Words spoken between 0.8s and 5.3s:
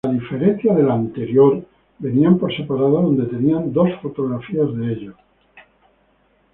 la anterior, venían por separado donde tenían fotografías de ellos.